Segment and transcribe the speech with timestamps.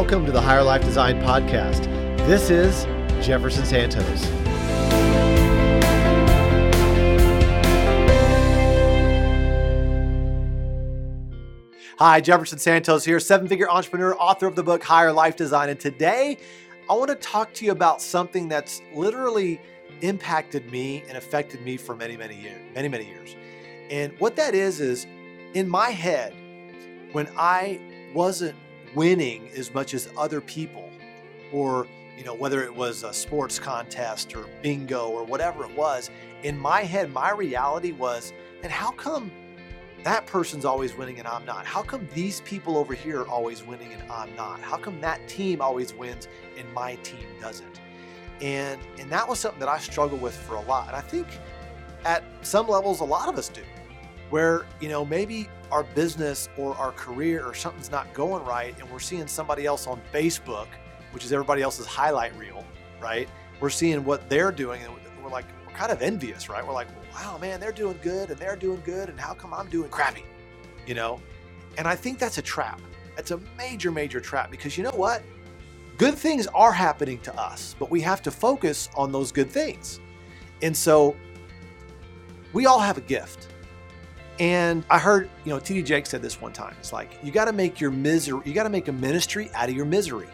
[0.00, 1.84] welcome to the Higher Life Design Podcast.
[2.26, 2.84] This is
[3.22, 4.24] Jefferson Santos.
[11.98, 15.68] Hi, Jefferson Santos here, seven figure entrepreneur, author of the book Higher Life Design.
[15.68, 16.38] And today
[16.88, 19.60] I want to talk to you about something that's literally
[20.00, 23.36] impacted me and affected me for many, many years, many, many years.
[23.90, 25.06] And what that is, is
[25.52, 26.34] in my head,
[27.12, 27.78] when I
[28.14, 28.56] wasn't
[28.94, 30.90] winning as much as other people,
[31.52, 31.86] or
[32.16, 36.10] you know, whether it was a sports contest or bingo or whatever it was,
[36.42, 38.32] in my head, my reality was,
[38.62, 39.30] and how come
[40.04, 41.66] that person's always winning and I'm not?
[41.66, 44.60] How come these people over here are always winning and I'm not?
[44.60, 47.80] How come that team always wins and my team doesn't?
[48.40, 50.88] And and that was something that I struggled with for a lot.
[50.88, 51.26] And I think
[52.04, 53.62] at some levels a lot of us do.
[54.30, 58.90] Where, you know, maybe our business or our career or something's not going right and
[58.90, 60.68] we're seeing somebody else on Facebook,
[61.12, 62.64] which is everybody else's highlight reel,
[63.00, 63.28] right?
[63.60, 66.66] We're seeing what they're doing and we're like, we're kind of envious, right?
[66.66, 69.08] We're like, wow, man, they're doing good and they're doing good.
[69.08, 70.24] And how come I'm doing crappy?
[70.86, 71.20] You know?
[71.78, 72.80] And I think that's a trap.
[73.16, 75.22] It's a major, major trap because you know what?
[75.98, 80.00] Good things are happening to us, but we have to focus on those good things.
[80.62, 81.14] And so
[82.52, 83.48] we all have a gift.
[84.40, 86.74] And I heard, you know, TD Jakes said this one time.
[86.80, 89.68] It's like, you got to make your misery, you got to make a ministry out
[89.68, 90.28] of your misery.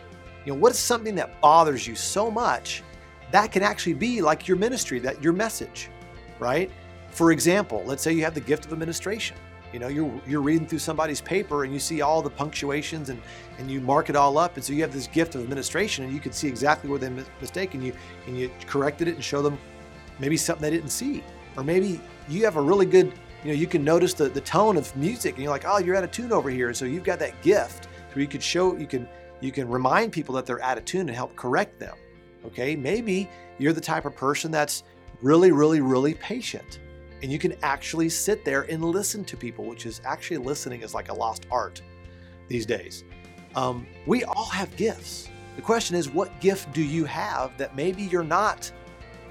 [0.45, 2.85] You know, what is something that bothers you so much
[3.33, 5.91] that can actually be like your ministry, that your message,
[6.39, 6.71] right?
[7.11, 9.37] For example, let's say you have the gift of administration.
[9.73, 13.21] You know, you're you're reading through somebody's paper and you see all the punctuations and
[13.59, 16.15] and you mark it all up, and so you have this gift of administration, and
[16.15, 17.11] you can see exactly where they
[17.41, 17.93] mistake, and you
[18.29, 19.59] and you corrected it and show them
[20.21, 21.25] maybe something they didn't see,
[21.57, 23.13] or maybe you have a really good
[23.47, 25.95] you know, you can notice the, the tone of music and you're like, oh, you're
[25.95, 26.75] out of tune over here.
[26.75, 29.09] So you've got that gift where you could show, you can,
[29.41, 31.95] you can remind people that they're out of tune and help correct them.
[32.45, 32.75] Okay.
[32.75, 34.83] Maybe you're the type of person that's
[35.23, 36.81] really, really, really patient
[37.23, 40.93] and you can actually sit there and listen to people, which is actually listening is
[40.93, 41.81] like a lost art
[42.49, 43.05] these days.
[43.55, 45.29] Um, we all have gifts.
[45.55, 48.73] The question is, what gift do you have that maybe you're not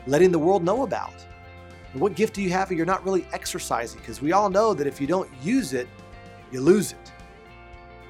[0.07, 1.13] letting the world know about?
[2.01, 3.99] What gift do you have that you're not really exercising?
[3.99, 5.87] Because we all know that if you don't use it,
[6.51, 7.11] you lose it.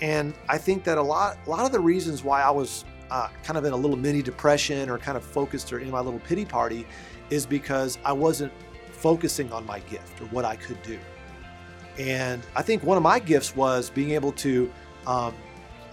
[0.01, 3.29] And I think that a lot, a lot of the reasons why I was uh,
[3.43, 6.19] kind of in a little mini depression or kind of focused or in my little
[6.21, 6.85] pity party
[7.29, 8.51] is because I wasn't
[8.91, 10.99] focusing on my gift or what I could do.
[11.97, 14.71] And I think one of my gifts was being able to
[15.07, 15.33] um,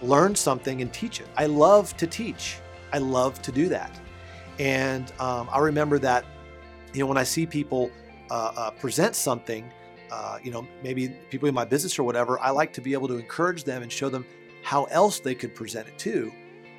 [0.01, 1.27] learn something and teach it.
[1.37, 2.57] I love to teach.
[2.91, 3.99] I love to do that.
[4.59, 6.25] And um, I remember that
[6.93, 7.91] you know, when I see people
[8.29, 9.69] uh, uh, present something,
[10.11, 13.07] uh, you know, maybe people in my business or whatever, I like to be able
[13.07, 14.25] to encourage them and show them
[14.61, 16.31] how else they could present it too,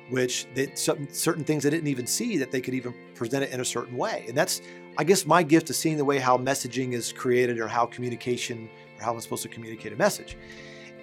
[0.09, 3.59] which they, certain, things they didn't even see that they could even present it in
[3.59, 4.25] a certain way.
[4.27, 4.61] And that's,
[4.97, 8.69] I guess, my gift is seeing the way how messaging is created or how communication
[8.97, 10.37] or how I'm supposed to communicate a message.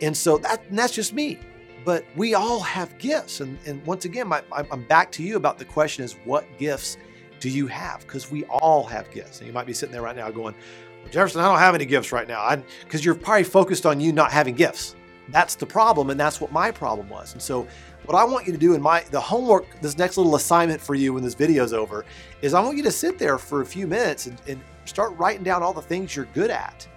[0.01, 1.39] And so that, and that's just me.
[1.85, 3.41] But we all have gifts.
[3.41, 6.97] And, and once again, my, I'm back to you about the question is what gifts
[7.43, 8.01] do you have?
[8.01, 9.41] Because we all have gifts.
[9.41, 10.55] And you might be sitting there right now going,
[11.03, 12.55] well, Jefferson, I don't have any gifts right now.
[12.85, 14.95] Because you're probably focused on you not having gifts.
[15.29, 17.33] That's the problem, and that's what my problem was.
[17.33, 17.67] And so,
[18.05, 20.97] what I want you to do in my the homework, this next little assignment for
[20.97, 22.05] you when this video is over,
[22.43, 25.45] is I want you to sit there for a few minutes and, and start writing
[25.45, 26.89] down all the things you're good at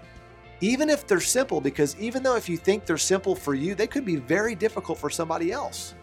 [0.62, 3.88] even if they're simple, because even though if you think they're simple for you, they
[3.88, 5.94] could be very difficult for somebody else.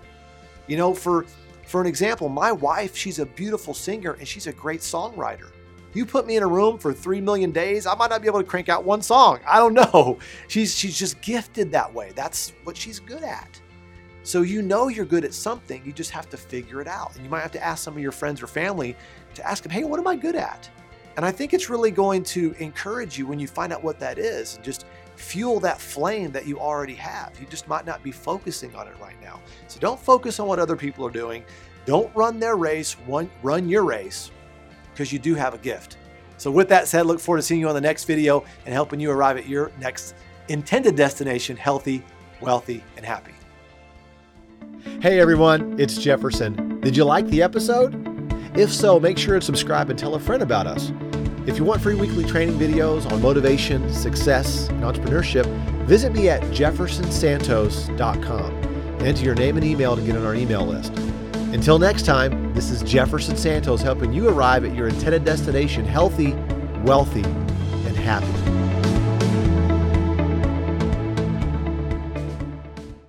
[0.66, 1.26] You know, for
[1.66, 5.50] for an example, my wife, she's a beautiful singer and she's a great songwriter.
[5.94, 8.40] You put me in a room for three million days, I might not be able
[8.40, 9.40] to crank out one song.
[9.46, 10.18] I don't know.
[10.48, 12.12] She's she's just gifted that way.
[12.14, 13.60] That's what she's good at.
[14.24, 17.14] So you know you're good at something, you just have to figure it out.
[17.16, 18.96] And you might have to ask some of your friends or family
[19.34, 20.70] to ask them, hey, what am I good at?
[21.16, 24.18] And I think it's really going to encourage you when you find out what that
[24.18, 24.86] is just
[25.22, 27.32] fuel that flame that you already have.
[27.40, 29.40] You just might not be focusing on it right now.
[29.68, 31.44] So don't focus on what other people are doing.
[31.86, 32.96] Don't run their race,
[33.42, 34.30] run your race
[34.92, 35.96] because you do have a gift.
[36.36, 38.98] So, with that said, look forward to seeing you on the next video and helping
[38.98, 40.14] you arrive at your next
[40.48, 42.04] intended destination healthy,
[42.40, 43.32] wealthy, and happy.
[45.00, 46.80] Hey everyone, it's Jefferson.
[46.80, 47.94] Did you like the episode?
[48.56, 50.90] If so, make sure to subscribe and tell a friend about us.
[51.46, 55.46] If you want free weekly training videos on motivation, success, and entrepreneurship,
[55.86, 58.72] visit me at jeffersonsantos.com
[59.04, 60.92] enter your name and email to get on our email list.
[61.52, 66.32] Until next time, this is Jefferson Santos helping you arrive at your intended destination healthy,
[66.84, 68.71] wealthy, and happy.